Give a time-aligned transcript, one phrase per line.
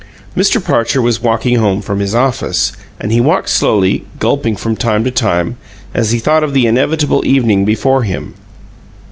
[0.35, 0.59] Mr.
[0.65, 5.11] Parcher was walking home from his office, and he walked slowly, gulping from time to
[5.11, 5.57] time,
[5.93, 8.33] as he thought of the inevitable evening before him.